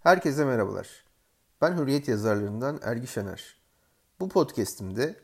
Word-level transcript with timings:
Herkese 0.00 0.44
merhabalar. 0.44 1.04
Ben 1.60 1.78
Hürriyet 1.78 2.08
yazarlarından 2.08 2.80
Ergi 2.82 3.06
Şener. 3.06 3.56
Bu 4.20 4.28
podcast'imde 4.28 5.16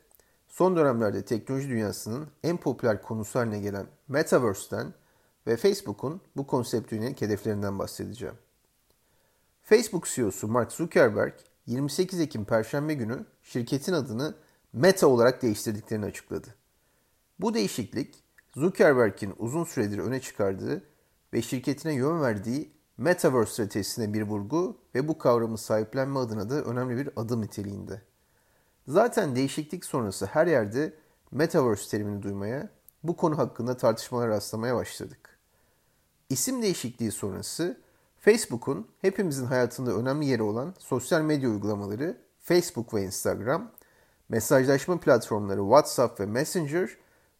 son 0.48 0.76
dönemlerde 0.76 1.24
teknoloji 1.24 1.68
dünyasının 1.68 2.28
en 2.42 2.56
popüler 2.56 3.02
konusu 3.02 3.38
haline 3.38 3.60
gelen 3.60 3.86
Metaverse'den 4.08 4.94
ve 5.46 5.56
Facebook'un 5.56 6.20
bu 6.36 6.46
konsepte 6.46 6.96
yönelik 6.96 7.20
hedeflerinden 7.20 7.78
bahsedeceğim. 7.78 8.34
Facebook 9.62 10.06
CEO'su 10.06 10.48
Mark 10.48 10.72
Zuckerberg 10.72 11.34
28 11.66 12.20
Ekim 12.20 12.44
Perşembe 12.44 12.94
günü 12.94 13.24
şirketin 13.42 13.92
adını 13.92 14.34
Meta 14.72 15.06
olarak 15.06 15.42
değiştirdiklerini 15.42 16.04
açıkladı. 16.04 16.54
Bu 17.38 17.54
değişiklik 17.54 18.14
Zuckerberg'in 18.54 19.34
uzun 19.38 19.64
süredir 19.64 19.98
öne 19.98 20.20
çıkardığı 20.20 20.82
ve 21.32 21.42
şirketine 21.42 21.94
yön 21.94 22.20
verdiği 22.20 22.75
Metaverse 22.98 23.52
stratejisine 23.52 24.14
bir 24.14 24.22
vurgu 24.22 24.76
ve 24.94 25.08
bu 25.08 25.18
kavramı 25.18 25.58
sahiplenme 25.58 26.18
adına 26.18 26.50
da 26.50 26.62
önemli 26.62 26.96
bir 26.96 27.10
adım 27.16 27.42
niteliğinde. 27.42 28.02
Zaten 28.88 29.36
değişiklik 29.36 29.84
sonrası 29.84 30.26
her 30.26 30.46
yerde 30.46 30.94
Metaverse 31.30 31.90
terimini 31.90 32.22
duymaya, 32.22 32.68
bu 33.02 33.16
konu 33.16 33.38
hakkında 33.38 33.76
tartışmalar 33.76 34.28
rastlamaya 34.28 34.76
başladık. 34.76 35.38
İsim 36.28 36.62
değişikliği 36.62 37.12
sonrası 37.12 37.80
Facebook'un 38.18 38.88
hepimizin 39.00 39.46
hayatında 39.46 39.92
önemli 39.92 40.26
yeri 40.26 40.42
olan 40.42 40.74
sosyal 40.78 41.22
medya 41.22 41.50
uygulamaları 41.50 42.16
Facebook 42.40 42.94
ve 42.94 43.02
Instagram, 43.02 43.70
mesajlaşma 44.28 45.00
platformları 45.00 45.60
WhatsApp 45.60 46.20
ve 46.20 46.26
Messenger 46.26 46.90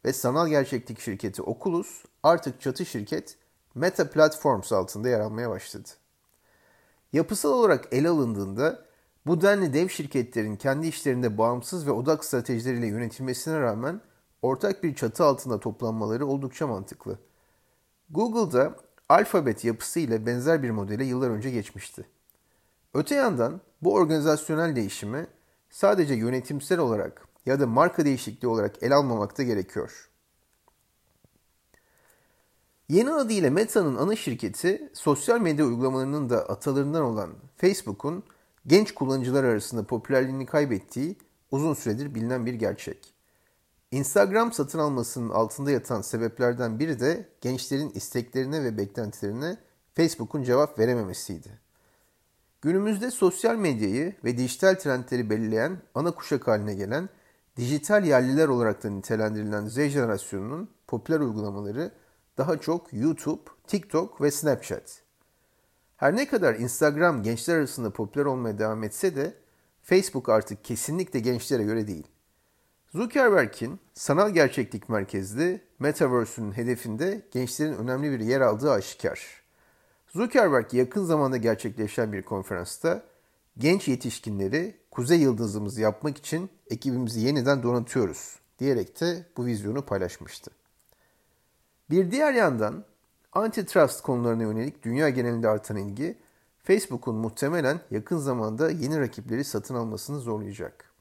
ve 0.05 0.13
sanal 0.13 0.49
gerçeklik 0.49 1.01
şirketi 1.01 1.43
Oculus 1.43 2.05
artık 2.23 2.61
çatı 2.61 2.87
şirket 2.87 3.37
Meta 3.77 4.11
Platforms 4.11 4.73
altında 4.73 5.09
yer 5.09 5.21
almaya 5.21 5.51
başladı. 5.51 5.89
Yapısal 7.13 7.51
olarak 7.51 7.93
ele 7.93 8.09
alındığında 8.09 8.85
bu 9.27 9.41
denli 9.41 9.73
dev 9.73 9.89
şirketlerin 9.89 10.57
kendi 10.57 10.87
işlerinde 10.87 11.39
bağımsız 11.39 11.87
ve 11.87 11.91
odak 11.91 12.25
stratejileriyle 12.25 12.87
yönetilmesine 12.87 13.61
rağmen 13.61 14.01
ortak 14.43 14.83
bir 14.83 14.95
çatı 14.95 15.25
altında 15.25 15.61
toplanmaları 15.61 16.27
oldukça 16.27 16.67
mantıklı. 16.67 17.19
Google'da 18.11 18.77
alfabet 19.09 19.65
yapısı 19.65 20.01
ile 20.01 20.27
benzer 20.27 20.63
bir 20.63 20.71
modele 20.71 21.05
yıllar 21.05 21.31
önce 21.31 21.51
geçmişti. 21.51 22.07
Öte 22.95 23.15
yandan 23.15 23.61
bu 23.83 23.95
organizasyonel 23.95 24.77
değişimi 24.77 25.27
sadece 25.71 26.15
yönetimsel 26.15 26.79
olarak 26.79 27.29
ya 27.47 27.61
da 27.61 27.67
marka 27.67 28.05
değişikliği 28.05 28.49
olarak 28.49 28.83
ele 28.83 28.95
almamakta 28.95 29.43
gerekiyor. 29.43 30.11
Yeni 32.89 33.11
adıyla 33.11 33.51
Meta'nın 33.51 33.97
ana 33.97 34.17
şirketi 34.17 34.91
sosyal 34.93 35.41
medya 35.41 35.67
uygulamalarının 35.67 36.31
da 36.31 36.49
atalarından 36.49 37.03
olan 37.03 37.31
Facebook'un 37.57 38.25
genç 38.67 38.95
kullanıcılar 38.95 39.45
arasında 39.45 39.85
popülerliğini 39.85 40.47
kaybettiği 40.47 41.17
uzun 41.51 41.75
süredir 41.75 42.15
bilinen 42.15 42.47
bir 42.47 42.55
gerçek. 42.55 43.15
Instagram 43.91 44.53
satın 44.53 44.79
almasının 44.79 45.29
altında 45.31 45.71
yatan 45.71 46.03
sebeplerden 46.03 46.79
biri 46.79 47.01
de 47.01 47.29
gençlerin 47.41 47.91
isteklerine 47.91 48.65
ve 48.65 48.79
beklentilerine 48.79 49.57
Facebook'un 49.95 50.43
cevap 50.43 50.79
verememesiydi. 50.79 51.49
Günümüzde 52.63 53.11
sosyal 53.11 53.57
medyayı 53.57 54.15
ve 54.25 54.39
dijital 54.39 54.75
trendleri 54.75 55.31
belirleyen 55.31 55.79
ana 55.95 56.11
kuşak 56.11 56.49
haline 56.49 56.75
gelen 56.75 57.09
dijital 57.57 58.05
yerliler 58.05 58.49
olarak 58.49 58.85
da 58.85 58.91
nitelendirilen 58.91 59.67
Z 59.67 59.75
jenerasyonunun 59.75 60.71
popüler 60.87 61.21
uygulamaları 61.21 61.93
daha 62.39 62.61
çok 62.61 62.93
YouTube, 62.93 63.43
TikTok 63.67 64.21
ve 64.21 64.31
Snapchat. 64.31 65.03
Her 65.97 66.17
ne 66.17 66.29
kadar 66.29 66.55
Instagram 66.55 67.23
gençler 67.23 67.57
arasında 67.57 67.91
popüler 67.91 68.25
olmaya 68.25 68.59
devam 68.59 68.85
etse 68.85 69.17
de 69.17 69.35
Facebook 69.83 70.29
artık 70.29 70.65
kesinlikle 70.65 71.21
gençlere 71.21 71.63
göre 71.63 71.87
değil. 71.87 72.07
Zuckerberg'in 72.93 73.81
sanal 73.95 74.31
gerçeklik 74.31 74.89
merkezli 74.89 75.61
Metaverse'ün 75.79 76.53
hedefinde 76.53 77.23
gençlerin 77.33 77.73
önemli 77.73 78.11
bir 78.11 78.21
yer 78.21 78.41
aldığı 78.41 78.73
aşikar. 78.73 79.43
Zuckerberg 80.09 80.75
yakın 80.75 81.05
zamanda 81.05 81.37
gerçekleşen 81.37 82.13
bir 82.13 82.23
konferansta 82.23 83.03
genç 83.59 83.89
yetişkinleri 83.89 84.77
kuzey 84.91 85.21
yıldızımızı 85.21 85.81
yapmak 85.81 86.19
için 86.19 86.51
ekibimizi 86.71 87.21
yeniden 87.21 87.63
donatıyoruz 87.63 88.39
diyerek 88.59 89.01
de 89.01 89.27
bu 89.37 89.47
vizyonu 89.47 89.83
paylaşmıştı. 89.83 90.51
Bir 91.91 92.11
diğer 92.11 92.33
yandan 92.33 92.85
antitrust 93.33 94.03
konularına 94.03 94.43
yönelik 94.43 94.83
dünya 94.83 95.09
genelinde 95.09 95.49
artan 95.49 95.77
ilgi 95.77 96.19
Facebook'un 96.63 97.15
muhtemelen 97.15 97.81
yakın 97.91 98.19
zamanda 98.19 98.71
yeni 98.71 99.01
rakipleri 99.01 99.45
satın 99.45 99.75
almasını 99.75 100.21
zorlayacak. 100.21 100.93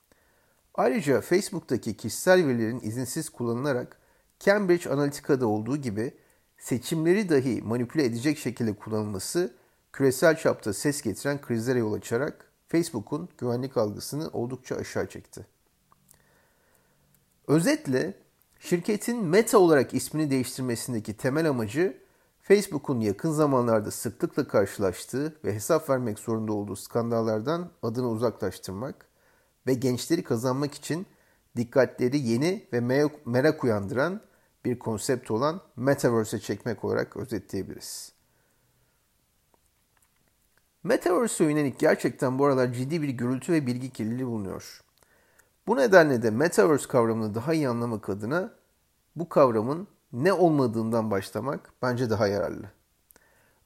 Ayrıca 0.73 1.22
Facebook'taki 1.22 1.97
kişisel 1.97 2.47
verilerin 2.47 2.79
izinsiz 2.79 3.29
kullanılarak 3.29 4.00
Cambridge 4.40 4.90
Analytica'da 4.90 5.47
olduğu 5.47 5.78
gibi 5.78 6.13
seçimleri 6.57 7.29
dahi 7.29 7.62
manipüle 7.62 8.06
edecek 8.06 8.38
şekilde 8.38 8.73
kullanılması 8.73 9.53
küresel 9.94 10.38
çapta 10.38 10.73
ses 10.73 11.02
getiren 11.02 11.41
krizlere 11.41 11.79
yol 11.79 11.94
açarak 11.94 12.52
Facebook'un 12.67 13.29
güvenlik 13.38 13.78
algısını 13.78 14.29
oldukça 14.29 14.75
aşağı 14.75 15.09
çekti. 15.09 15.46
Özetle 17.47 18.13
şirketin 18.59 19.23
Meta 19.23 19.57
olarak 19.57 19.93
ismini 19.93 20.31
değiştirmesindeki 20.31 21.17
temel 21.17 21.49
amacı 21.49 21.97
Facebook'un 22.41 22.99
yakın 22.99 23.31
zamanlarda 23.31 23.91
sıklıkla 23.91 24.47
karşılaştığı 24.47 25.35
ve 25.43 25.53
hesap 25.53 25.89
vermek 25.89 26.19
zorunda 26.19 26.53
olduğu 26.53 26.75
skandallardan 26.75 27.71
adını 27.83 28.09
uzaklaştırmak 28.09 29.05
ve 29.67 29.73
gençleri 29.73 30.23
kazanmak 30.23 30.73
için 30.73 31.05
dikkatleri 31.57 32.17
yeni 32.17 32.67
ve 32.73 32.79
merak 33.25 33.63
uyandıran 33.63 34.21
bir 34.66 34.79
konsept 34.79 35.31
olan 35.31 35.61
Metaverse'e 35.75 36.39
çekmek 36.39 36.83
olarak 36.83 37.17
özetleyebiliriz. 37.17 38.11
Metaverse'e 40.83 41.47
yönelik 41.47 41.79
gerçekten 41.79 42.39
bu 42.39 42.45
aralar 42.45 42.73
ciddi 42.73 43.01
bir 43.01 43.09
gürültü 43.09 43.53
ve 43.53 43.67
bilgi 43.67 43.89
kirliliği 43.89 44.27
bulunuyor. 44.27 44.84
Bu 45.68 45.78
nedenle 45.78 46.22
de 46.22 46.31
Metaverse 46.31 46.88
kavramını 46.88 47.36
daha 47.36 47.53
iyi 47.53 47.70
anlamak 47.70 48.09
adına 48.09 48.53
bu 49.16 49.30
kavramın 49.30 49.88
ne 50.14 50.34
olmadığından 50.34 51.12
başlamak 51.12 51.74
bence 51.81 52.09
daha 52.09 52.28
yararlı. 52.28 52.72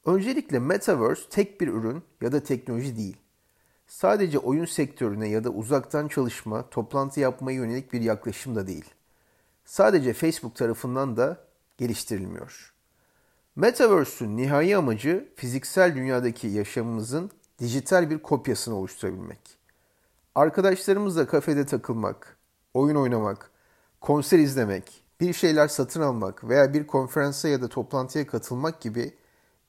Öncelikle 0.06 0.60
Metaverse 0.60 1.30
tek 1.30 1.62
bir 1.62 1.68
ürün 1.68 2.04
ya 2.22 2.32
da 2.32 2.44
teknoloji 2.44 2.98
değil. 2.98 3.18
Sadece 3.88 4.40
oyun 4.40 4.66
sektörüne 4.66 5.30
ya 5.30 5.44
da 5.44 5.50
uzaktan 5.50 6.08
çalışma, 6.08 6.70
toplantı 6.70 7.20
yapmaya 7.20 7.56
yönelik 7.56 7.94
bir 7.94 8.02
yaklaşım 8.02 8.56
da 8.56 8.68
değil. 8.68 8.86
Sadece 9.66 10.14
Facebook 10.14 10.56
tarafından 10.56 11.18
da 11.18 11.38
geliştirilmiyor. 11.78 12.74
Metaverse'ün 13.56 14.38
nihai 14.38 14.78
amacı 14.78 15.30
fiziksel 15.36 15.96
dünyadaki 15.96 16.48
yaşamımızın 16.48 17.32
dijital 17.60 18.10
bir 18.10 18.20
kopyasını 18.20 18.76
oluşturabilmek. 18.76 19.59
Arkadaşlarımızla 20.40 21.28
kafede 21.28 21.66
takılmak, 21.66 22.38
oyun 22.74 22.96
oynamak, 22.96 23.52
konser 24.02 24.40
izlemek, 24.40 25.04
bir 25.22 25.34
şeyler 25.34 25.68
satın 25.68 26.02
almak 26.02 26.44
veya 26.44 26.74
bir 26.74 26.88
konferansa 26.88 27.48
ya 27.48 27.62
da 27.62 27.68
toplantıya 27.68 28.28
katılmak 28.28 28.82
gibi 28.82 29.16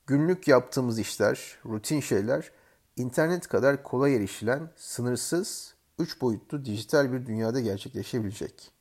günlük 0.07 0.47
yaptığımız 0.47 0.99
işler, 0.99 1.57
rutin 1.65 1.99
şeyler 1.99 2.51
internet 2.95 3.47
kadar 3.47 3.83
kolay 3.83 4.15
erişilen, 4.15 4.69
sınırsız, 4.75 5.73
üç 5.99 6.21
boyutlu 6.21 6.65
dijital 6.65 7.13
bir 7.13 7.25
dünyada 7.25 7.59
gerçekleşebilecek. 7.59 8.71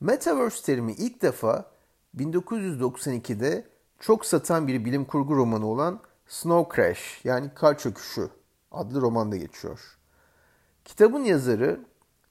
Metaverse 0.00 0.62
terimi 0.62 0.92
ilk 0.92 1.22
defa 1.22 1.70
1992'de 2.16 3.66
çok 4.00 4.26
satan 4.26 4.68
bir 4.68 4.84
bilim 4.84 5.04
kurgu 5.04 5.36
romanı 5.36 5.66
olan 5.66 6.00
Snow 6.28 6.76
Crash 6.76 7.20
yani 7.24 7.50
Kar 7.54 7.78
Çöküşü 7.78 8.28
adlı 8.70 9.00
romanda 9.00 9.36
geçiyor. 9.36 9.97
Kitabın 10.88 11.24
yazarı 11.24 11.80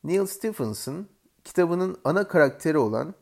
Neil 0.04 0.26
Stephenson 0.26 1.08
kitabının 1.44 1.98
ana 2.04 2.28
karakteri 2.28 2.78
olan 2.78 3.14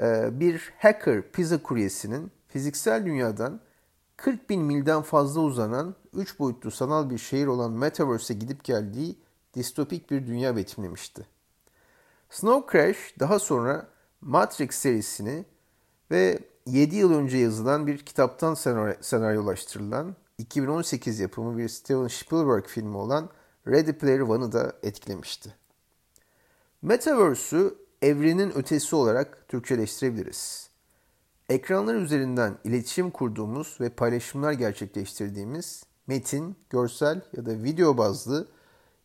e, 0.00 0.40
bir 0.40 0.72
hacker 0.78 1.32
pizza 1.32 1.62
kuryesinin 1.62 2.32
fiziksel 2.48 3.06
dünyadan 3.06 3.60
40 4.16 4.50
bin 4.50 4.62
milden 4.62 5.02
fazla 5.02 5.40
uzanan 5.40 5.94
3 6.14 6.38
boyutlu 6.38 6.70
sanal 6.70 7.10
bir 7.10 7.18
şehir 7.18 7.46
olan 7.46 7.72
Metaverse'e 7.72 8.36
gidip 8.36 8.64
geldiği 8.64 9.18
distopik 9.54 10.10
bir 10.10 10.26
dünya 10.26 10.56
betimlemişti. 10.56 11.26
Snow 12.30 12.72
Crash 12.72 13.14
daha 13.20 13.38
sonra 13.38 13.88
Matrix 14.20 14.70
serisini 14.70 15.44
ve 16.10 16.38
7 16.66 16.96
yıl 16.96 17.12
önce 17.12 17.38
yazılan 17.38 17.86
bir 17.86 17.98
kitaptan 17.98 18.54
senaryolaştırılan 19.00 20.16
2018 20.38 21.20
yapımı 21.20 21.58
bir 21.58 21.68
Steven 21.68 22.08
Spielberg 22.08 22.66
filmi 22.66 22.96
olan 22.96 23.30
Ready 23.68 23.92
Player 23.92 24.20
One'ı 24.20 24.52
da 24.52 24.72
etkilemişti. 24.82 25.54
Metaverse'ü 26.82 27.74
evrenin 28.02 28.58
ötesi 28.58 28.96
olarak 28.96 29.48
Türkçeleştirebiliriz. 29.48 30.70
Ekranlar 31.48 31.94
üzerinden 31.94 32.58
iletişim 32.64 33.10
kurduğumuz 33.10 33.76
ve 33.80 33.88
paylaşımlar 33.88 34.52
gerçekleştirdiğimiz 34.52 35.84
metin, 36.06 36.56
görsel 36.70 37.20
ya 37.36 37.46
da 37.46 37.62
video 37.62 37.98
bazlı 37.98 38.48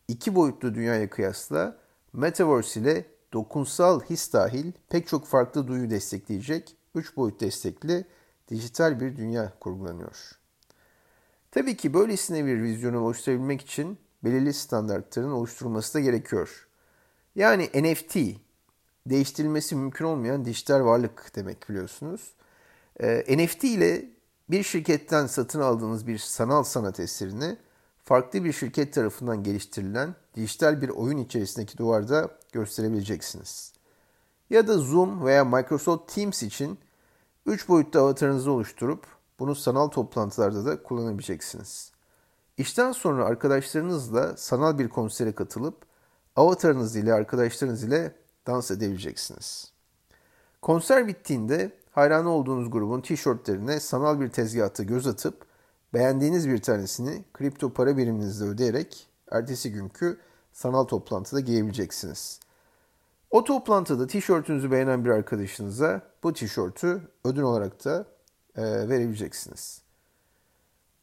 iki 0.08 0.34
boyutlu 0.34 0.74
dünyaya 0.74 1.10
kıyasla 1.10 1.76
Metaverse 2.12 2.80
ile 2.80 3.06
dokunsal 3.32 4.00
his 4.00 4.32
dahil 4.32 4.72
pek 4.88 5.08
çok 5.08 5.26
farklı 5.26 5.68
duyu 5.68 5.90
destekleyecek 5.90 6.76
3 6.94 7.16
boyut 7.16 7.40
destekli 7.40 8.04
dijital 8.48 9.00
bir 9.00 9.16
dünya 9.16 9.52
kurgulanıyor. 9.60 10.30
Tabii 11.50 11.76
ki 11.76 11.94
böylesine 11.94 12.46
bir 12.46 12.62
vizyonu 12.62 13.00
oluşturabilmek 13.00 13.60
için 13.60 13.98
belirli 14.24 14.54
standartların 14.54 15.30
oluşturulması 15.30 15.94
da 15.94 16.00
gerekiyor. 16.00 16.66
Yani 17.34 17.70
NFT, 17.74 18.16
değiştirilmesi 19.06 19.76
mümkün 19.76 20.04
olmayan 20.04 20.44
dijital 20.44 20.84
varlık 20.84 21.32
demek 21.36 21.68
biliyorsunuz. 21.68 22.34
E, 23.00 23.36
NFT 23.36 23.64
ile 23.64 24.04
bir 24.50 24.62
şirketten 24.62 25.26
satın 25.26 25.60
aldığınız 25.60 26.06
bir 26.06 26.18
sanal 26.18 26.62
sanat 26.62 27.00
eserini 27.00 27.56
farklı 28.04 28.44
bir 28.44 28.52
şirket 28.52 28.94
tarafından 28.94 29.42
geliştirilen 29.42 30.14
dijital 30.34 30.82
bir 30.82 30.88
oyun 30.88 31.18
içerisindeki 31.18 31.78
duvarda 31.78 32.30
gösterebileceksiniz. 32.52 33.72
Ya 34.50 34.66
da 34.66 34.78
Zoom 34.78 35.24
veya 35.24 35.44
Microsoft 35.44 36.14
Teams 36.14 36.42
için 36.42 36.78
3 37.46 37.68
boyutlu 37.68 38.00
avatarınızı 38.00 38.50
oluşturup 38.50 39.06
bunu 39.38 39.54
sanal 39.54 39.88
toplantılarda 39.88 40.64
da 40.66 40.82
kullanabileceksiniz. 40.82 41.93
İşten 42.58 42.92
sonra 42.92 43.24
arkadaşlarınızla 43.24 44.36
sanal 44.36 44.78
bir 44.78 44.88
konsere 44.88 45.32
katılıp 45.32 45.76
avatarınız 46.36 46.96
ile 46.96 47.12
arkadaşlarınız 47.12 47.84
ile 47.84 48.14
dans 48.46 48.70
edebileceksiniz. 48.70 49.72
Konser 50.62 51.06
bittiğinde 51.08 51.72
hayranı 51.90 52.30
olduğunuz 52.30 52.70
grubun 52.70 53.00
tişörtlerine 53.00 53.80
sanal 53.80 54.20
bir 54.20 54.28
tezgahta 54.28 54.82
göz 54.82 55.06
atıp 55.06 55.46
beğendiğiniz 55.94 56.48
bir 56.48 56.62
tanesini 56.62 57.24
kripto 57.34 57.72
para 57.72 57.96
biriminizle 57.96 58.44
ödeyerek 58.44 59.08
ertesi 59.30 59.72
günkü 59.72 60.18
sanal 60.52 60.84
toplantıda 60.84 61.40
giyebileceksiniz. 61.40 62.40
O 63.30 63.44
toplantıda 63.44 64.06
tişörtünüzü 64.06 64.70
beğenen 64.70 65.04
bir 65.04 65.10
arkadaşınıza 65.10 66.02
bu 66.22 66.32
tişörtü 66.32 67.08
ödün 67.24 67.42
olarak 67.42 67.84
da 67.84 68.06
e, 68.56 68.62
verebileceksiniz. 68.62 69.83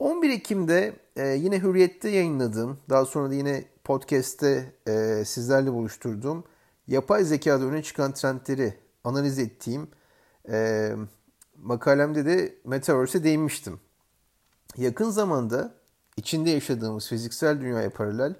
11 0.02 0.30
Ekim'de 0.30 0.96
e, 1.16 1.28
yine 1.28 1.60
Hürriyet'te 1.62 2.10
yayınladığım, 2.10 2.80
daha 2.90 3.06
sonra 3.06 3.30
da 3.30 3.34
yine 3.34 3.66
podcast'te 3.84 4.76
e, 4.88 5.26
sizlerle 5.26 5.74
buluşturduğum 5.74 6.44
yapay 6.88 7.24
zekada 7.24 7.66
öne 7.66 7.84
çıkan 7.84 8.14
trendleri 8.14 8.74
analiz 9.04 9.40
ettiğim 9.40 9.88
e, 10.50 10.90
makalemde 11.58 12.26
de 12.26 12.56
Metaverse'e 12.66 13.24
değinmiştim. 13.24 13.80
Yakın 14.78 15.10
zamanda 15.10 15.74
içinde 16.18 16.50
yaşadığımız 16.50 17.08
fiziksel 17.08 17.62
dünyaya 17.62 17.90
paralel 17.90 18.36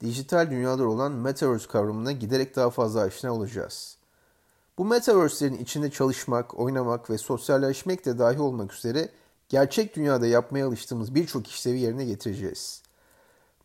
dijital 0.00 0.50
dünyalar 0.50 0.84
olan 0.84 1.12
Metaverse 1.12 1.68
kavramına 1.68 2.12
giderek 2.12 2.56
daha 2.56 2.70
fazla 2.70 3.00
aşina 3.00 3.34
olacağız. 3.34 3.98
Bu 4.78 4.84
Metaverse'lerin 4.84 5.58
içinde 5.58 5.90
çalışmak, 5.90 6.58
oynamak 6.58 7.10
ve 7.10 7.18
sosyalleşmek 7.18 8.06
de 8.06 8.18
dahi 8.18 8.40
olmak 8.40 8.74
üzere 8.74 9.08
gerçek 9.48 9.96
dünyada 9.96 10.26
yapmaya 10.26 10.66
alıştığımız 10.66 11.14
birçok 11.14 11.46
işlevi 11.46 11.80
yerine 11.80 12.04
getireceğiz. 12.04 12.82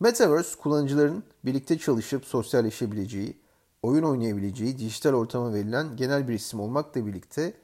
Metaverse, 0.00 0.58
kullanıcıların 0.58 1.24
birlikte 1.44 1.78
çalışıp 1.78 2.24
sosyalleşebileceği, 2.24 3.36
oyun 3.82 4.02
oynayabileceği 4.02 4.78
dijital 4.78 5.12
ortama 5.12 5.54
verilen 5.54 5.96
genel 5.96 6.28
bir 6.28 6.34
isim 6.34 6.60
olmakla 6.60 7.06
birlikte 7.06 7.54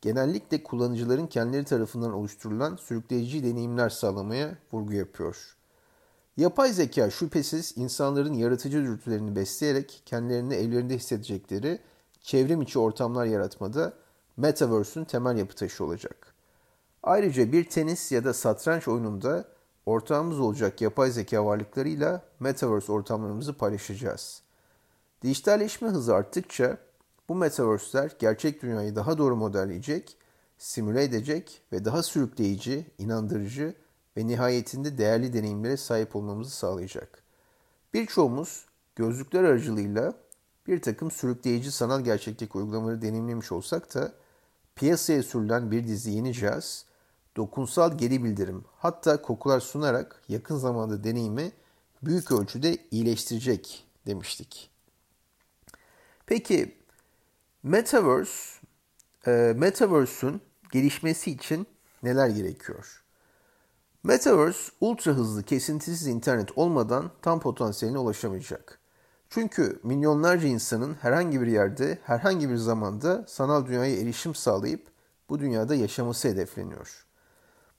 genellikle 0.00 0.62
kullanıcıların 0.62 1.26
kendileri 1.26 1.64
tarafından 1.64 2.12
oluşturulan 2.12 2.76
sürükleyici 2.76 3.44
deneyimler 3.44 3.88
sağlamaya 3.88 4.56
vurgu 4.72 4.92
yapıyor. 4.92 5.56
Yapay 6.36 6.72
zeka 6.72 7.10
şüphesiz 7.10 7.72
insanların 7.76 8.32
yaratıcı 8.32 8.84
dürtülerini 8.84 9.36
besleyerek 9.36 10.02
kendilerini 10.06 10.54
evlerinde 10.54 10.96
hissedecekleri 10.96 11.78
çevrim 12.22 12.62
içi 12.62 12.78
ortamlar 12.78 13.26
yaratmada 13.26 13.92
Metaverse'ün 14.36 15.04
temel 15.04 15.36
yapı 15.36 15.54
taşı 15.54 15.84
olacak. 15.84 16.29
Ayrıca 17.02 17.52
bir 17.52 17.64
tenis 17.64 18.12
ya 18.12 18.24
da 18.24 18.34
satranç 18.34 18.88
oyununda 18.88 19.44
ortağımız 19.86 20.40
olacak 20.40 20.80
yapay 20.80 21.10
zeka 21.10 21.46
varlıklarıyla 21.46 22.22
Metaverse 22.40 22.92
ortamlarımızı 22.92 23.56
paylaşacağız. 23.56 24.42
Dijitalleşme 25.22 25.88
hızı 25.88 26.14
arttıkça 26.14 26.78
bu 27.28 27.34
metaverse'ler 27.34 28.16
gerçek 28.18 28.62
dünyayı 28.62 28.96
daha 28.96 29.18
doğru 29.18 29.36
modelleyecek, 29.36 30.16
simüle 30.58 31.02
edecek 31.02 31.62
ve 31.72 31.84
daha 31.84 32.02
sürükleyici, 32.02 32.86
inandırıcı 32.98 33.74
ve 34.16 34.26
nihayetinde 34.26 34.98
değerli 34.98 35.32
deneyimlere 35.32 35.76
sahip 35.76 36.16
olmamızı 36.16 36.50
sağlayacak. 36.50 37.22
Birçoğumuz 37.94 38.66
gözlükler 38.96 39.44
aracılığıyla 39.44 40.14
bir 40.66 40.82
takım 40.82 41.10
sürükleyici 41.10 41.72
sanal 41.72 42.00
gerçeklik 42.00 42.56
uygulamaları 42.56 43.02
deneyimlemiş 43.02 43.52
olsak 43.52 43.94
da 43.94 44.12
piyasaya 44.76 45.22
sürülen 45.22 45.70
bir 45.70 45.86
dizi 45.86 46.10
yeni 46.10 46.34
cihaz, 46.34 46.84
dokunsal 47.40 47.98
geri 47.98 48.24
bildirim 48.24 48.64
hatta 48.78 49.22
kokular 49.22 49.60
sunarak 49.60 50.22
yakın 50.28 50.56
zamanda 50.56 51.04
deneyimi 51.04 51.52
büyük 52.02 52.32
ölçüde 52.32 52.76
iyileştirecek 52.90 53.84
demiştik. 54.06 54.70
Peki 56.26 56.78
Metaverse, 57.62 58.60
e, 59.26 59.54
Metaverse'ün 59.56 60.40
gelişmesi 60.72 61.30
için 61.30 61.66
neler 62.02 62.28
gerekiyor? 62.28 63.02
Metaverse 64.02 64.72
ultra 64.80 65.12
hızlı 65.12 65.42
kesintisiz 65.42 66.06
internet 66.06 66.58
olmadan 66.58 67.10
tam 67.22 67.40
potansiyeline 67.40 67.98
ulaşamayacak. 67.98 68.78
Çünkü 69.30 69.80
milyonlarca 69.82 70.48
insanın 70.48 70.94
herhangi 70.94 71.40
bir 71.40 71.46
yerde, 71.46 71.98
herhangi 72.02 72.50
bir 72.50 72.56
zamanda 72.56 73.24
sanal 73.28 73.66
dünyaya 73.66 73.96
erişim 73.96 74.34
sağlayıp 74.34 74.86
bu 75.30 75.38
dünyada 75.38 75.74
yaşaması 75.74 76.28
hedefleniyor. 76.28 77.09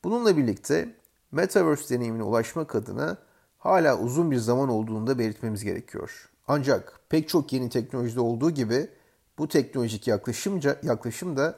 Bununla 0.03 0.38
birlikte 0.38 0.95
Metaverse 1.31 1.95
deneyimine 1.95 2.24
ulaşmak 2.24 2.75
adına 2.75 3.18
hala 3.57 4.00
uzun 4.00 4.31
bir 4.31 4.38
zaman 4.38 4.69
olduğunu 4.69 5.07
da 5.07 5.19
belirtmemiz 5.19 5.63
gerekiyor. 5.63 6.30
Ancak 6.48 7.00
pek 7.09 7.30
çok 7.30 7.53
yeni 7.53 7.69
teknolojide 7.69 8.19
olduğu 8.19 8.51
gibi 8.51 8.89
bu 9.38 9.48
teknolojik 9.48 10.07
yaklaşımca, 10.07 10.77
yaklaşım 10.83 11.38
da 11.38 11.56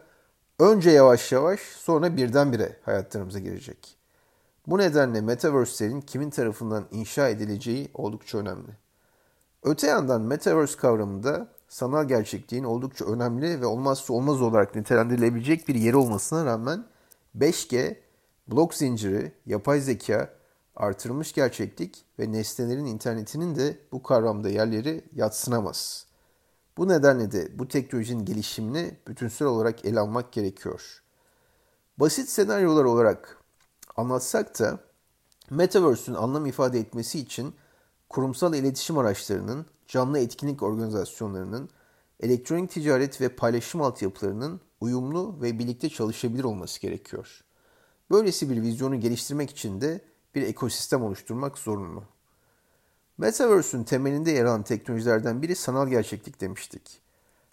önce 0.60 0.90
yavaş 0.90 1.32
yavaş 1.32 1.60
sonra 1.60 2.18
birdenbire 2.18 2.78
hayatlarımıza 2.86 3.40
girecek. 3.40 3.98
Bu 4.68 4.78
nedenle 4.78 5.22
Metaverse'lerin 5.22 6.02
kimin 6.02 6.30
tarafından 6.30 6.86
inşa 6.92 7.30
edileceği 7.30 7.90
oldukça 7.94 8.38
önemli. 8.38 8.70
Öte 9.64 9.88
yandan 9.88 10.22
Metaverse 10.22 10.78
kavramında 10.78 11.48
sanal 11.68 12.08
gerçekliğin 12.08 12.64
oldukça 12.64 13.06
önemli 13.06 13.62
ve 13.62 13.66
olmazsa 13.66 14.14
olmaz 14.14 14.42
olarak 14.42 14.76
nitelendirilebilecek 14.76 15.68
bir 15.68 15.76
yeri 15.76 15.96
olmasına 15.96 16.46
rağmen 16.46 16.86
5G, 17.38 17.96
blok 18.48 18.74
zinciri, 18.74 19.32
yapay 19.46 19.82
zeka, 19.82 20.34
artırılmış 20.76 21.34
gerçeklik 21.34 22.06
ve 22.20 22.32
nesnelerin 22.32 22.86
internetinin 22.86 23.56
de 23.56 23.78
bu 23.92 24.04
kavramda 24.04 24.50
yerleri 24.50 25.02
yatsınamaz. 25.16 26.06
Bu 26.78 26.88
nedenle 26.88 27.32
de 27.32 27.60
bu 27.60 27.68
teknolojinin 27.68 28.26
gelişimini 28.26 28.98
bütünsel 29.08 29.48
olarak 29.48 29.86
ele 29.86 30.00
almak 30.00 30.32
gerekiyor. 30.32 31.04
Basit 31.98 32.30
senaryolar 32.30 32.84
olarak 32.84 33.38
anlatsak 33.98 34.60
da 34.60 34.80
Metaverse'ün 35.50 36.16
anlam 36.16 36.46
ifade 36.46 36.80
etmesi 36.80 37.20
için 37.20 37.56
kurumsal 38.10 38.54
iletişim 38.54 38.98
araçlarının, 38.98 39.66
canlı 39.88 40.20
etkinlik 40.20 40.64
organizasyonlarının, 40.64 41.70
elektronik 42.20 42.72
ticaret 42.72 43.22
ve 43.22 43.30
paylaşım 43.30 43.82
altyapılarının 43.82 44.62
uyumlu 44.82 45.42
ve 45.42 45.60
birlikte 45.60 45.90
çalışabilir 45.90 46.44
olması 46.44 46.82
gerekiyor. 46.82 47.44
Böylesi 48.14 48.50
bir 48.50 48.62
vizyonu 48.62 49.00
geliştirmek 49.00 49.50
için 49.50 49.82
de 49.82 50.02
bir 50.36 50.42
ekosistem 50.42 51.04
oluşturmak 51.04 51.58
zorunlu. 51.58 52.04
Metaverse'ün 53.18 53.84
temelinde 53.84 54.32
yer 54.32 54.46
alan 54.46 54.64
teknolojilerden 54.64 55.42
biri 55.42 55.56
sanal 55.56 55.88
gerçeklik 55.88 56.42
demiştik. 56.42 57.02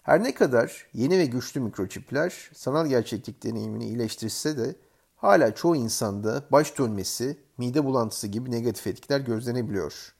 Her 0.03 0.23
ne 0.23 0.33
kadar 0.33 0.87
yeni 0.93 1.17
ve 1.17 1.25
güçlü 1.25 1.61
mikroçipler 1.61 2.49
sanal 2.53 2.87
gerçeklik 2.87 3.43
deneyimini 3.43 3.85
iyileştirse 3.85 4.57
de 4.57 4.75
hala 5.15 5.55
çoğu 5.55 5.75
insanda 5.75 6.43
baş 6.51 6.77
dönmesi, 6.77 7.37
mide 7.57 7.85
bulantısı 7.85 8.27
gibi 8.27 8.51
negatif 8.51 8.87
etkiler 8.87 9.19
gözlenebiliyor. 9.19 10.13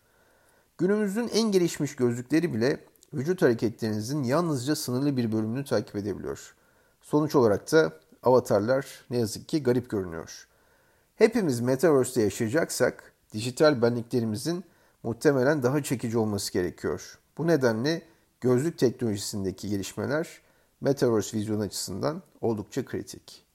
Günümüzün 0.77 1.27
en 1.27 1.51
gelişmiş 1.51 1.95
gözlükleri 1.95 2.53
bile 2.53 2.85
vücut 3.13 3.41
hareketlerinizin 3.41 4.23
yalnızca 4.23 4.75
sınırlı 4.75 5.17
bir 5.17 5.31
bölümünü 5.31 5.65
takip 5.65 5.95
edebiliyor. 5.95 6.55
Sonuç 7.01 7.35
olarak 7.35 7.71
da 7.71 8.00
avatarlar 8.23 9.05
ne 9.09 9.17
yazık 9.17 9.49
ki 9.49 9.63
garip 9.63 9.89
görünüyor. 9.89 10.47
Hepimiz 11.15 11.59
Metaverse'de 11.59 12.21
yaşayacaksak 12.21 13.13
dijital 13.33 13.81
benliklerimizin 13.81 14.63
muhtemelen 15.03 15.63
daha 15.63 15.83
çekici 15.83 16.17
olması 16.17 16.53
gerekiyor. 16.53 17.19
Bu 17.37 17.47
nedenle 17.47 18.01
gözlük 18.41 18.77
teknolojisindeki 18.77 19.69
gelişmeler 19.69 20.41
Metaverse 20.81 21.37
vizyon 21.37 21.59
açısından 21.59 22.21
oldukça 22.41 22.85
kritik. 22.85 23.45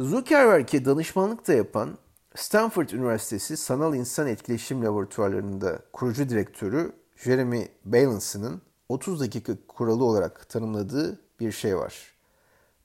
Zuckerberg'e 0.00 0.84
danışmanlık 0.84 1.48
da 1.48 1.52
yapan 1.52 1.98
Stanford 2.34 2.88
Üniversitesi 2.88 3.56
Sanal 3.56 3.94
İnsan 3.94 4.26
Etkileşim 4.26 4.84
Laboratuvarlarında 4.84 5.78
kurucu 5.92 6.28
direktörü 6.28 6.92
Jeremy 7.16 7.68
Balanson'ın 7.84 8.62
30 8.88 9.20
dakika 9.20 9.52
kuralı 9.68 10.04
olarak 10.04 10.48
tanımladığı 10.48 11.20
bir 11.40 11.52
şey 11.52 11.76
var. 11.76 12.17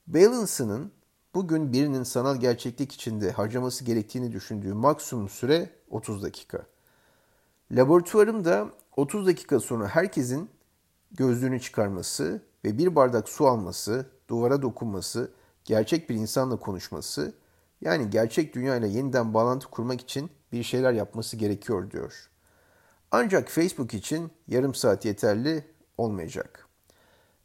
Balanson'ın 0.07 0.91
bugün 1.36 1.74
birinin 1.74 2.03
sanal 2.03 2.38
gerçeklik 2.38 2.91
içinde 2.91 3.31
harcaması 3.31 3.83
gerektiğini 3.83 4.31
düşündüğü 4.31 4.74
maksimum 4.74 5.29
süre 5.29 5.69
30 5.89 6.24
dakika. 6.24 6.65
Laboratuvarımda 7.72 8.69
30 8.95 9.27
dakika 9.27 9.60
sonra 9.60 9.88
herkesin 9.88 10.50
gözlüğünü 11.12 11.62
çıkarması 11.62 12.41
ve 12.65 12.77
bir 12.77 12.95
bardak 12.95 13.29
su 13.29 13.48
alması, 13.48 14.05
duvara 14.27 14.62
dokunması, 14.62 15.31
gerçek 15.65 16.10
bir 16.10 16.15
insanla 16.15 16.55
konuşması, 16.55 17.33
yani 17.81 18.10
gerçek 18.10 18.55
dünyayla 18.55 18.88
yeniden 18.88 19.33
bağlantı 19.33 19.67
kurmak 19.67 20.01
için 20.01 20.29
bir 20.51 20.63
şeyler 20.63 20.93
yapması 20.93 21.38
gerekiyor 21.38 21.91
diyor. 21.91 22.29
Ancak 23.12 23.50
Facebook 23.50 23.93
için 23.93 24.31
yarım 24.48 24.75
saat 24.75 25.05
yeterli 25.05 25.65
olmayacak. 25.98 26.67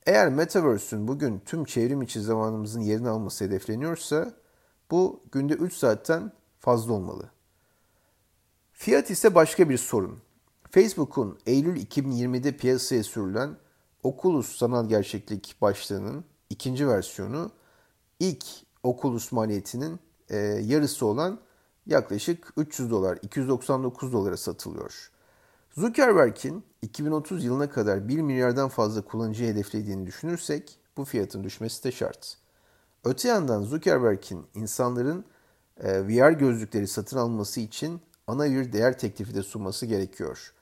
Eğer 0.09 0.29
Metaverse'ün 0.29 1.09
bugün 1.09 1.39
tüm 1.39 1.65
çevrim 1.65 2.03
içi 2.03 2.21
zamanımızın 2.21 2.81
yerini 2.81 3.09
alması 3.09 3.45
hedefleniyorsa 3.45 4.35
bu 4.91 5.21
günde 5.33 5.55
3 5.55 5.75
saatten 5.75 6.33
fazla 6.59 6.93
olmalı. 6.93 7.31
Fiyat 8.73 9.11
ise 9.11 9.35
başka 9.35 9.69
bir 9.69 9.79
sorun. 9.79 10.19
Facebook'un 10.71 11.39
Eylül 11.47 11.77
2020'de 11.77 12.57
piyasaya 12.57 13.05
sürülen 13.05 13.57
Oculus 14.03 14.57
sanal 14.57 14.89
gerçeklik 14.89 15.57
başlığının 15.61 16.25
ikinci 16.51 16.89
versiyonu 16.89 17.51
ilk 18.21 18.45
Oculus 18.83 19.33
maliyetinin 19.33 20.01
e, 20.29 20.37
yarısı 20.65 21.07
olan 21.07 21.41
yaklaşık 21.87 22.53
300 22.57 22.91
dolar, 22.91 23.19
299 23.23 24.13
dolara 24.13 24.37
satılıyor. 24.37 25.11
Zuckerberg'in 25.79 26.65
2030 26.83 27.45
yılına 27.45 27.71
kadar 27.71 28.09
1 28.09 28.19
milyardan 28.19 28.69
fazla 28.69 29.03
kullanıcı 29.03 29.45
hedeflediğini 29.45 30.07
düşünürsek 30.07 30.81
bu 30.97 31.05
fiyatın 31.05 31.45
düşmesi 31.45 31.85
de 31.85 31.93
şart. 31.93 32.37
Öte 33.05 33.29
yandan 33.29 33.63
Zuckerberg'in 33.63 34.47
insanların 34.55 35.25
e, 35.81 36.09
VR 36.09 36.31
gözlükleri 36.31 36.87
satın 36.89 37.19
alması 37.19 37.61
için 37.61 38.01
ana 38.27 38.51
bir 38.51 38.73
değer 38.73 38.99
teklifi 38.99 39.35
de 39.35 39.43
sunması 39.43 39.87
gerekiyor. 39.87 40.53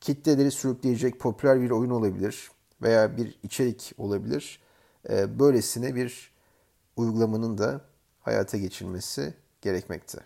Kitleleri 0.00 0.50
sürükleyecek 0.50 1.20
popüler 1.20 1.60
bir 1.60 1.70
oyun 1.70 1.90
olabilir 1.90 2.50
veya 2.82 3.16
bir 3.16 3.38
içerik 3.42 3.92
olabilir. 3.98 4.60
E, 5.08 5.38
böylesine 5.38 5.94
bir 5.94 6.32
uygulamanın 6.96 7.58
da 7.58 7.80
hayata 8.20 8.56
geçirilmesi 8.56 9.34
gerekmekte. 9.62 10.18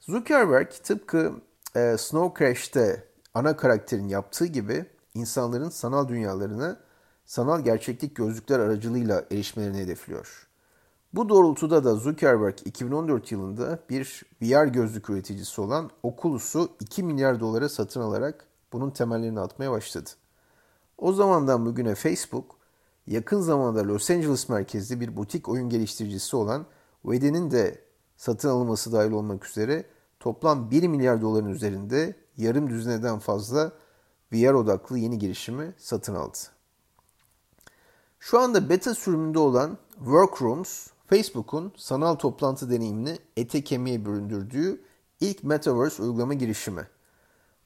Zuckerberg 0.00 0.70
tıpkı 0.70 1.32
e, 1.76 1.96
Snow 1.98 2.44
Crash'te 2.44 3.09
ana 3.34 3.56
karakterin 3.56 4.08
yaptığı 4.08 4.46
gibi 4.46 4.86
insanların 5.14 5.68
sanal 5.68 6.08
dünyalarına 6.08 6.80
sanal 7.24 7.60
gerçeklik 7.60 8.16
gözlükler 8.16 8.58
aracılığıyla 8.58 9.24
erişmelerini 9.30 9.78
hedefliyor. 9.78 10.48
Bu 11.12 11.28
doğrultuda 11.28 11.84
da 11.84 11.94
Zuckerberg 11.94 12.58
2014 12.64 13.32
yılında 13.32 13.78
bir 13.90 14.22
VR 14.42 14.66
gözlük 14.66 15.10
üreticisi 15.10 15.60
olan 15.60 15.90
Oculus'u 16.02 16.68
2 16.80 17.02
milyar 17.02 17.40
dolara 17.40 17.68
satın 17.68 18.00
alarak 18.00 18.46
bunun 18.72 18.90
temellerini 18.90 19.40
atmaya 19.40 19.70
başladı. 19.70 20.10
O 20.98 21.12
zamandan 21.12 21.66
bugüne 21.66 21.94
Facebook, 21.94 22.56
yakın 23.06 23.40
zamanda 23.40 23.84
Los 23.88 24.10
Angeles 24.10 24.48
merkezli 24.48 25.00
bir 25.00 25.16
butik 25.16 25.48
oyun 25.48 25.68
geliştiricisi 25.68 26.36
olan 26.36 26.66
Vede'nin 27.04 27.50
de 27.50 27.84
satın 28.16 28.48
alınması 28.48 28.92
dahil 28.92 29.10
olmak 29.10 29.46
üzere 29.46 29.84
toplam 30.20 30.70
1 30.70 30.88
milyar 30.88 31.22
doların 31.22 31.50
üzerinde 31.50 32.16
yarım 32.40 32.70
düzineden 32.70 33.18
fazla 33.18 33.72
VR 34.32 34.52
odaklı 34.52 34.98
yeni 34.98 35.18
girişimi 35.18 35.74
satın 35.78 36.14
aldı. 36.14 36.38
Şu 38.18 38.38
anda 38.38 38.68
beta 38.68 38.94
sürümünde 38.94 39.38
olan 39.38 39.78
Workrooms, 39.94 40.86
Facebook'un 41.06 41.72
sanal 41.76 42.14
toplantı 42.14 42.70
deneyimini 42.70 43.18
ete 43.36 43.64
kemiğe 43.64 44.04
büründürdüğü 44.04 44.80
ilk 45.20 45.44
Metaverse 45.44 46.02
uygulama 46.02 46.34
girişimi. 46.34 46.86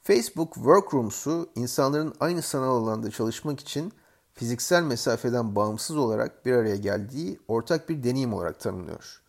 Facebook 0.02 0.54
Workrooms'u 0.54 1.49
insanların 1.54 2.14
aynı 2.21 2.43
sanal 2.43 2.76
alanda 2.76 3.11
çalışmak 3.11 3.61
için 3.61 3.93
fiziksel 4.35 4.83
mesafeden 4.83 5.57
bağımsız 5.57 5.97
olarak 5.97 6.47
bir 6.47 6.52
araya 6.52 6.76
geldiği 6.76 7.40
ortak 7.49 7.88
bir 7.88 8.02
deneyim 8.02 8.35
olarak 8.35 8.61
tanımlıyor. 8.61 9.23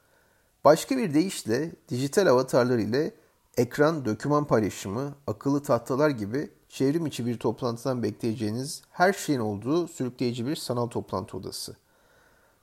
Başka 0.63 0.97
bir 0.97 1.13
deyişle 1.13 1.71
dijital 1.89 2.27
avatarlar 2.27 2.77
ile 2.77 3.15
ekran, 3.57 4.05
döküman 4.05 4.45
paylaşımı, 4.45 5.15
akıllı 5.27 5.63
tahtalar 5.63 6.09
gibi 6.09 6.49
çevrim 6.69 7.05
içi 7.05 7.25
bir 7.25 7.39
toplantıdan 7.39 8.03
bekleyeceğiniz 8.03 8.81
her 8.91 9.13
şeyin 9.13 9.39
olduğu 9.39 9.87
sürükleyici 9.87 10.47
bir 10.47 10.55
sanal 10.55 10.87
toplantı 10.87 11.37
odası. 11.37 11.75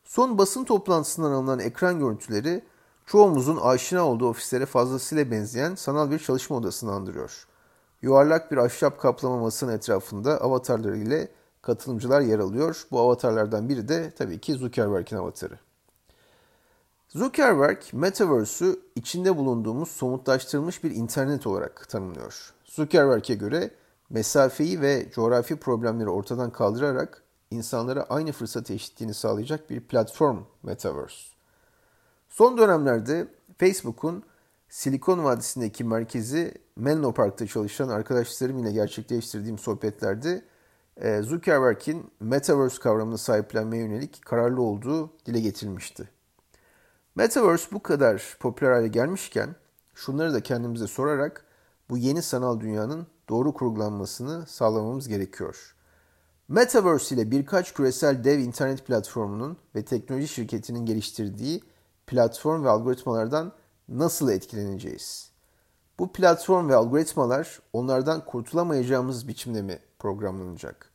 Son 0.05 0.39
basın 0.39 0.65
toplantısından 0.65 1.31
alınan 1.31 1.59
ekran 1.59 1.99
görüntüleri 1.99 2.65
çoğumuzun 3.07 3.57
aşina 3.57 4.07
olduğu 4.07 4.29
ofislere 4.29 4.67
fazlasıyla 4.67 5.31
benzeyen 5.31 5.75
sanal 5.75 6.11
bir 6.11 6.19
çalışma 6.19 6.57
odasını 6.57 6.93
andırıyor. 6.93 7.47
Yuvarlak 8.03 8.53
bir 8.53 8.57
ahşap 8.57 9.01
kaplama 9.01 9.37
masanın 9.37 9.73
etrafında 9.73 10.41
avatarları 10.41 10.97
ile 10.97 11.29
katılımcılar 11.63 12.21
yer 12.21 12.39
alıyor. 12.39 12.87
Bu 12.91 13.01
avatarlardan 13.01 13.69
biri 13.69 13.89
de 13.89 14.11
tabii 14.11 14.41
ki 14.41 14.55
Zuckerberg'in 14.55 15.17
avatarı. 15.17 15.59
Zuckerberg, 17.15 17.79
Metaverse'ü 17.93 18.81
içinde 18.95 19.37
bulunduğumuz 19.37 19.91
somutlaştırılmış 19.91 20.85
bir 20.85 20.91
internet 20.91 21.47
olarak 21.47 21.89
tanımlıyor. 21.89 22.53
Zuckerberg'e 22.65 23.35
göre 23.35 23.71
mesafeyi 24.11 24.81
ve 24.81 25.11
coğrafi 25.15 25.57
problemleri 25.57 26.09
ortadan 26.09 26.51
kaldırarak 26.51 27.23
insanlara 27.51 28.03
aynı 28.03 28.33
fırsat 28.33 28.71
eşitliğini 28.71 29.15
sağlayacak 29.15 29.71
bir 29.71 29.81
platform 29.81 30.39
Metaverse. 30.63 31.17
Son 32.29 32.59
dönemlerde 32.59 33.29
Facebook'un 33.59 34.23
Silikon 34.69 35.25
Vadisi'ndeki 35.25 35.85
merkezi 35.85 36.55
Menlo 36.77 37.13
Park'ta 37.13 37.47
çalışan 37.47 37.89
arkadaşlarım 37.89 38.59
ile 38.59 38.73
gerçekleştirdiğim 38.73 39.59
sohbetlerde 39.59 40.43
e, 40.97 41.23
Zuckerberg'in 41.23 42.11
Metaverse 42.21 42.81
kavramını 42.81 43.19
sahiplenmeye 43.19 43.83
yönelik 43.83 44.23
kararlı 44.23 44.63
olduğu 44.63 45.11
dile 45.27 45.41
getirilmişti. 45.41 46.22
Metaverse 47.15 47.67
bu 47.73 47.83
kadar 47.83 48.37
popüler 48.41 48.73
hale 48.73 48.89
gelmişken 48.89 49.55
şunları 49.95 50.35
da 50.35 50.43
kendimize 50.43 50.87
sorarak 50.87 51.45
bu 51.91 51.99
yeni 51.99 52.23
sanal 52.23 52.61
dünyanın 52.61 53.07
doğru 53.29 53.55
kurgulanmasını 53.55 54.47
sağlamamız 54.47 55.09
gerekiyor. 55.09 55.75
Metaverse 56.49 57.15
ile 57.15 57.31
birkaç 57.31 57.75
küresel 57.75 58.25
dev 58.25 58.39
internet 58.39 58.87
platformunun 58.87 59.57
ve 59.75 59.85
teknoloji 59.85 60.29
şirketinin 60.29 60.87
geliştirdiği 60.87 61.63
platform 62.07 62.65
ve 62.65 62.69
algoritmalardan 62.69 63.53
nasıl 63.89 64.31
etkileneceğiz? 64.31 65.31
Bu 65.99 66.13
platform 66.13 66.69
ve 66.69 66.75
algoritmalar 66.75 67.63
onlardan 67.73 68.25
kurtulamayacağımız 68.25 69.29
biçimde 69.29 69.63
mi 69.63 69.79
programlanacak? 69.99 70.91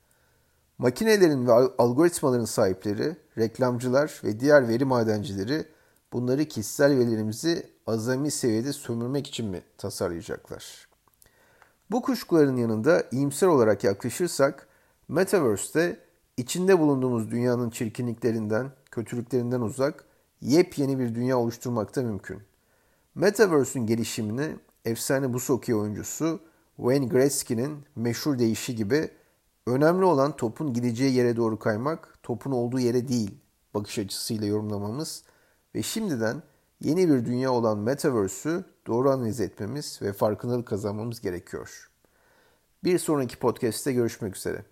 Makinelerin 0.77 1.47
ve 1.47 1.51
algoritmaların 1.77 2.45
sahipleri, 2.45 3.17
reklamcılar 3.37 4.21
ve 4.23 4.39
diğer 4.39 4.67
veri 4.67 4.85
madencileri 4.85 5.76
bunları 6.13 6.45
kişisel 6.45 6.97
verilerimizi 6.97 7.69
azami 7.87 8.31
seviyede 8.31 8.73
sömürmek 8.73 9.27
için 9.27 9.45
mi 9.45 9.63
tasarlayacaklar? 9.77 10.87
Bu 11.91 12.01
kuşkuların 12.01 12.57
yanında 12.57 13.03
iyimser 13.11 13.47
olarak 13.47 13.83
yaklaşırsak 13.83 14.67
Metaverse'de 15.07 15.99
içinde 16.37 16.79
bulunduğumuz 16.79 17.31
dünyanın 17.31 17.69
çirkinliklerinden, 17.69 18.71
kötülüklerinden 18.91 19.61
uzak 19.61 20.05
yepyeni 20.41 20.99
bir 20.99 21.15
dünya 21.15 21.37
oluşturmak 21.37 21.95
da 21.95 22.01
mümkün. 22.03 22.39
Metaverse'ün 23.15 23.85
gelişimini 23.85 24.55
efsane 24.85 25.33
buz 25.33 25.49
hokeyi 25.49 25.75
oyuncusu 25.75 26.39
Wayne 26.75 27.05
Gretzky'nin 27.05 27.85
meşhur 27.95 28.39
deyişi 28.39 28.75
gibi 28.75 29.09
önemli 29.67 30.05
olan 30.05 30.35
topun 30.35 30.73
gideceği 30.73 31.13
yere 31.13 31.35
doğru 31.35 31.59
kaymak, 31.59 32.19
topun 32.23 32.51
olduğu 32.51 32.79
yere 32.79 33.07
değil 33.07 33.37
bakış 33.73 33.99
açısıyla 33.99 34.47
yorumlamamız 34.47 35.23
ve 35.77 35.83
şimdiden 35.83 36.43
yeni 36.81 37.09
bir 37.09 37.25
dünya 37.25 37.51
olan 37.51 37.77
Metaverse'ü 37.77 38.65
doğru 38.87 39.09
analiz 39.09 39.39
etmemiz 39.39 39.99
ve 40.01 40.13
farkındalık 40.13 40.67
kazanmamız 40.67 41.21
gerekiyor. 41.21 41.89
Bir 42.83 42.99
sonraki 42.99 43.39
podcast'te 43.39 43.93
görüşmek 43.93 44.35
üzere. 44.35 44.65